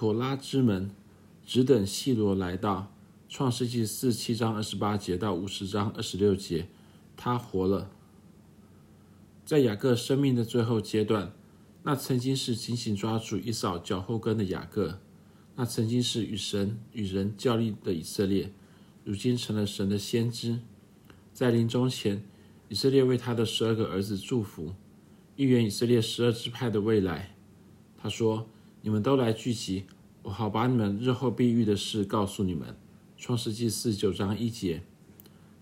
[0.00, 0.90] 妥拉之门，
[1.44, 2.90] 只等细罗来到。
[3.28, 6.68] 创世纪四七章二十八节到五十章二十六节，
[7.18, 7.90] 他活了。
[9.44, 11.34] 在雅各生命的最后阶段，
[11.82, 14.98] 那曾经是紧紧抓住一扫脚后跟的雅各，
[15.56, 18.50] 那曾经是与神与人较力的以色列，
[19.04, 20.60] 如今成了神的先知。
[21.34, 22.24] 在临终前，
[22.70, 24.72] 以色列为他的十二个儿子祝福，
[25.36, 27.36] 预言以色列十二支派的未来。
[27.98, 28.48] 他说
[28.82, 29.84] ：“你们都来聚集，
[30.22, 32.74] 我好把你们日后必遇的事告诉你们。”
[33.18, 34.82] 创世纪四十九章一节，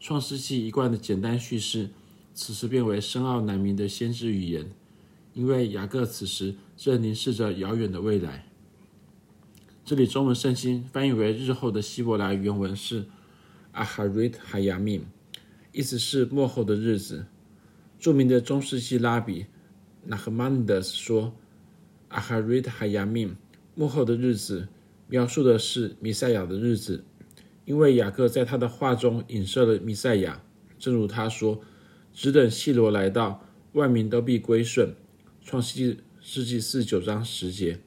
[0.00, 1.90] 创世纪一贯的简单叙事，
[2.34, 4.72] 此时变为深奥难明的先知语言，
[5.32, 8.48] 因为雅各此时正凝视着遥远的未来。
[9.84, 13.04] 这里中文圣经翻译为“日后”的希伯来原文是
[13.72, 15.02] “Aharit Hayamim”，
[15.70, 17.26] 意思是“末后的日子”。
[18.00, 19.46] 著名的中世纪拉比
[20.08, 21.32] Nachmanides 说
[22.14, 23.30] ：“Aharit Hayamim，
[23.74, 24.68] 末后的日子，
[25.08, 27.04] 描述的是弥赛亚的日子。”
[27.66, 30.42] 因为雅各在他的话中影射了弥赛亚，
[30.78, 31.60] 正如他说
[32.12, 34.94] ：“只等细罗来到，万民都必归顺。”
[35.42, 37.78] 创世纪世纪四十九章十节。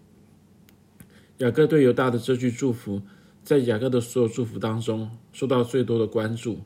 [1.38, 3.02] 雅各对犹大的这句祝福，
[3.44, 6.60] 在雅各的所有祝福当中受到最多的关注。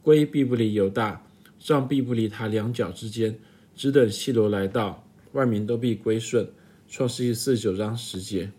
[0.00, 1.26] 归必不离犹大，
[1.58, 3.36] 杖必不离他两脚之间。
[3.74, 6.48] 只等细罗来到，万民都必归顺。
[6.96, 8.52] 创世纪四十九章十节。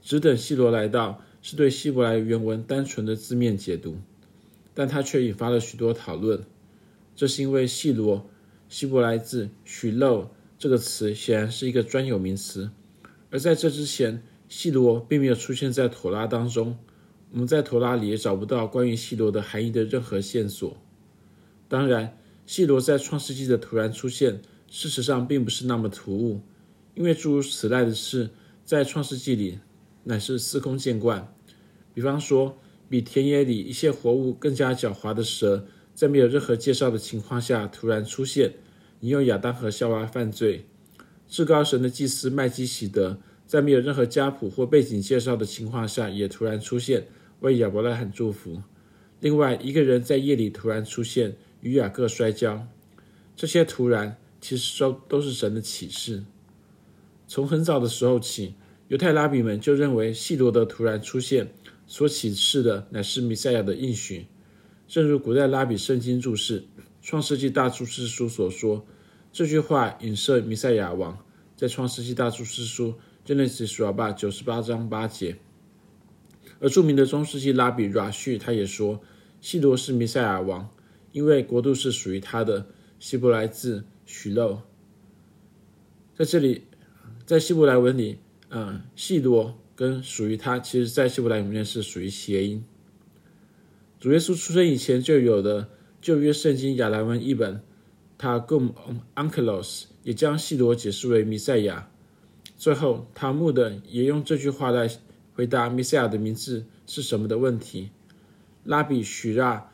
[0.00, 1.20] 只等希罗来到。
[1.42, 3.96] 是对希伯来原文单纯的字面解读，
[4.72, 6.44] 但它却引发了许多讨论。
[7.16, 8.30] 这是因为“希罗”
[8.68, 12.70] 希伯来字许诺这个词显然是一个专有名词，
[13.30, 16.78] 而在这之前，希罗并没有出现在妥拉当中。
[17.32, 20.76] 我们在妥拉里也找不到关于希罗的含义的任何线索。
[21.68, 26.42] 当然，细罗在创世纪的突然出现，事实上并不是那么突兀，
[27.00, 28.28] 因为诸如此类的事
[28.66, 29.58] 在创世纪里。
[30.04, 31.34] 乃是司空见惯，
[31.94, 32.58] 比方说，
[32.90, 38.54] 比田野里一切活物更加狡猾的蛇，在没有任何介绍的情况下突然出现，
[39.00, 40.64] 引诱亚当和夏娃犯罪；
[41.26, 47.06] 至高神的祭司麦基洗德，在没有任何家谱或背景介绍的情况下也突然出现，
[47.40, 48.62] 为亚伯拉罕祝福。
[49.20, 52.66] 另外，一个人在夜里突然出现，与雅各摔跤，
[53.36, 56.24] 这些突然其实都都是神的启示。
[57.30, 58.56] 从很早的时候起。
[58.88, 61.52] 犹太拉比们就认为，细罗的突然出现
[61.86, 64.26] 所启示的乃是弥赛亚的应许。
[64.88, 66.62] 正如古代拉比圣经注释
[67.00, 68.84] 《创世纪大注释书》所说，
[69.30, 71.24] 这句话影射弥赛亚王，
[71.54, 72.94] 在《创世纪大注释书》
[73.32, 75.36] Genesis Rabbah 九十八章八节。
[76.58, 79.00] 而著名的中世纪拉比 r a 他也说，
[79.40, 80.68] 细罗是弥赛亚王，
[81.12, 82.66] 因为国度是属于他的。
[82.98, 84.58] 希伯来字 Shiloh，
[86.14, 86.64] 在这里，
[87.30, 88.18] 在希伯来文里。
[88.48, 92.64] 嗯，细罗跟属于他，其实在希伯来里面是属于谐音。
[94.00, 95.68] 主耶稣出生以前就有的
[96.02, 97.62] 旧约圣经亚兰文译本，
[98.18, 98.72] 他 Targum
[99.14, 101.88] Onkelos 也将细罗解释为弥赛亚。
[102.58, 104.90] 最后，塔木的也用这句话来
[105.34, 107.90] 回答弥赛亚的名字是什么的问题。
[108.64, 109.70] 拉比许拉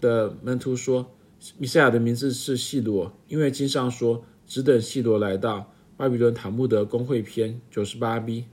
[0.00, 1.14] 的门徒说，
[1.58, 5.70] 弥赛亚的名字是细罗，因为经上说，只等细罗来到。
[5.98, 8.44] 巴比伦塔木德公会篇九十八 b。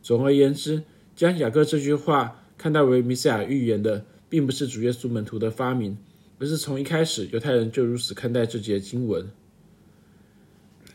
[0.00, 0.84] 总而言之，
[1.14, 5.98] 将雅各这句话看待为弥赛亚预言的，并不是主耶稣门徒的发明，
[6.38, 9.28] 而是从一开始犹太人就如此看待这节经文。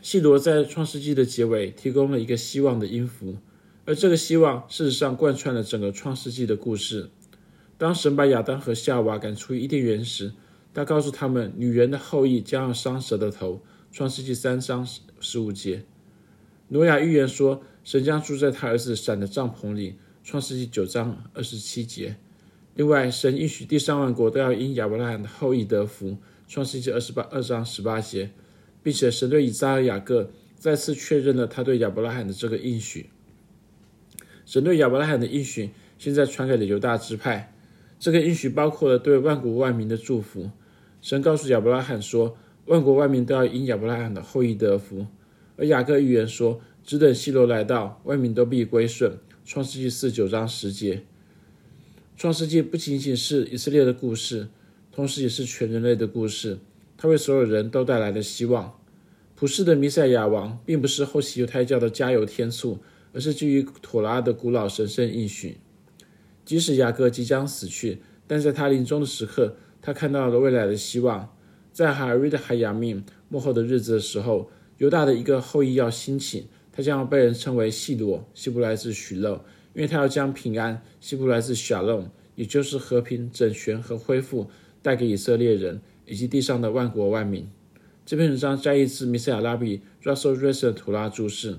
[0.02, 3.36] 细罗在创世纪的结尾提供了一个希望的音符，
[3.84, 7.08] 而这个希望事实上贯穿了整个创世纪的故事。
[7.78, 10.32] 当神把亚当和夏娃赶出伊甸园时，
[10.74, 13.62] 他告诉他们，女人的后裔将要伤蛇的头。
[13.94, 15.84] 创世纪三章十十五节，
[16.66, 19.94] 挪亚预言说，神将住在他儿子闪的帐篷里。
[20.24, 22.16] 创世纪九章二十七节。
[22.74, 26.16] 另外，神应许第三万国都要因亚伯拉罕的后裔得福。
[26.48, 28.32] 创世纪二十八二章十八节，
[28.82, 33.10] 并且神对以撒和雅各再次确认了他对亚伯拉罕的这个应许。
[34.44, 35.70] 神对亚伯拉罕的应许，
[36.00, 37.54] 现在传给了犹大支派。
[38.00, 40.50] 这个应许包括了对万国万民的祝福。
[41.00, 42.36] 神告诉亚伯拉罕说。
[42.66, 45.06] 万国万民都要因亚伯拉罕的后裔得福，
[45.56, 51.02] 而雅各预言说：“只等细罗来到，万民都必归顺。”创世纪四九章十节。
[52.16, 54.48] 创世纪不仅仅是以色列的故事，
[54.90, 56.58] 同时也是全人类的故事。
[56.96, 58.78] 它为所有人都带来了希望。
[59.36, 62.78] 普世的弥赛亚王，并不是后期犹太教的加油添醋，
[63.12, 65.58] 而是基于妥拉的古老神圣应许。
[66.46, 71.33] 即使雅各即将死去，但在他临终的时刻，他看到了未来的希望。
[71.74, 74.48] 在哈瑞的海亚命末后的日子的时候，
[74.78, 79.44] 犹大的一个后裔要兴起，他将要被人称为细罗，希伯来字许勒，
[79.74, 82.04] 因为他要将平安，希伯来字 shalom，
[82.36, 84.48] 也就是和平、整全和恢复，
[84.82, 87.50] 带给以色列人以及地上的万国万民。
[88.06, 91.58] 这篇文章摘译自米塞亚拉比 Russell Rayson 图拉注释。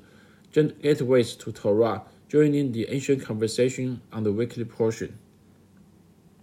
[0.53, 5.09] Gateways to Torah, joining the ancient conversation on the weekly portion.